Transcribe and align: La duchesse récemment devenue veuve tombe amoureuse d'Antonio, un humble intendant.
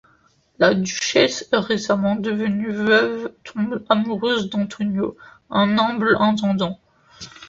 La 0.57 0.73
duchesse 0.73 1.47
récemment 1.53 2.15
devenue 2.15 2.71
veuve 2.71 3.33
tombe 3.43 3.85
amoureuse 3.87 4.49
d'Antonio, 4.49 5.15
un 5.51 5.77
humble 5.77 6.17
intendant. 6.19 6.79